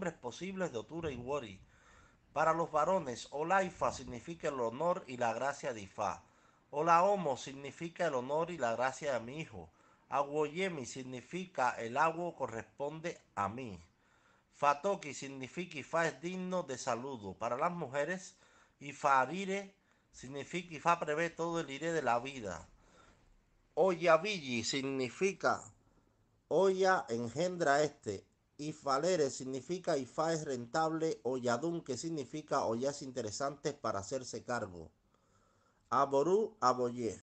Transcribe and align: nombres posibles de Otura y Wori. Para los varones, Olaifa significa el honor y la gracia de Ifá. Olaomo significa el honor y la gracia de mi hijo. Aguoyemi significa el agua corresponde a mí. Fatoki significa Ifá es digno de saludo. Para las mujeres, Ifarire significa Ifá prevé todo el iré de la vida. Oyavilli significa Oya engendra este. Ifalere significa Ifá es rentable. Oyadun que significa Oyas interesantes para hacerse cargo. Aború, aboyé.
nombres 0.00 0.18
posibles 0.18 0.72
de 0.72 0.78
Otura 0.78 1.10
y 1.10 1.16
Wori. 1.16 1.60
Para 2.32 2.54
los 2.54 2.72
varones, 2.72 3.28
Olaifa 3.32 3.92
significa 3.92 4.48
el 4.48 4.58
honor 4.58 5.04
y 5.06 5.18
la 5.18 5.34
gracia 5.34 5.74
de 5.74 5.82
Ifá. 5.82 6.22
Olaomo 6.70 7.36
significa 7.36 8.06
el 8.06 8.14
honor 8.14 8.50
y 8.50 8.56
la 8.56 8.72
gracia 8.72 9.12
de 9.12 9.20
mi 9.20 9.40
hijo. 9.40 9.68
Aguoyemi 10.08 10.86
significa 10.86 11.72
el 11.72 11.98
agua 11.98 12.34
corresponde 12.34 13.20
a 13.34 13.50
mí. 13.50 13.78
Fatoki 14.54 15.12
significa 15.12 15.76
Ifá 15.76 16.06
es 16.06 16.18
digno 16.22 16.62
de 16.62 16.78
saludo. 16.78 17.34
Para 17.34 17.58
las 17.58 17.72
mujeres, 17.72 18.36
Ifarire 18.78 19.74
significa 20.12 20.74
Ifá 20.76 20.98
prevé 20.98 21.28
todo 21.28 21.60
el 21.60 21.68
iré 21.68 21.92
de 21.92 22.00
la 22.00 22.18
vida. 22.20 22.66
Oyavilli 23.74 24.64
significa 24.64 25.62
Oya 26.48 27.04
engendra 27.10 27.82
este. 27.82 28.29
Ifalere 28.60 29.30
significa 29.30 29.96
Ifá 29.96 30.34
es 30.34 30.44
rentable. 30.44 31.18
Oyadun 31.22 31.80
que 31.80 31.96
significa 31.96 32.66
Oyas 32.66 33.00
interesantes 33.00 33.72
para 33.72 34.00
hacerse 34.00 34.44
cargo. 34.44 34.90
Aború, 35.88 36.54
aboyé. 36.60 37.18